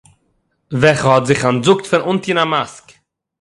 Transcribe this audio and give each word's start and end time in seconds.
וועלכע 0.79 1.07
האט 1.09 1.25
זיך 1.27 1.41
אנטזאגט 1.51 1.85
פון 1.89 2.01
אנטון 2.11 2.37
א 2.43 2.45
מאסק 2.51 2.85